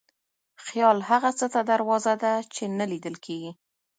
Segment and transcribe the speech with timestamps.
[0.65, 3.51] خیال هغه څه ته دروازه ده چې نه لیدل کېږي.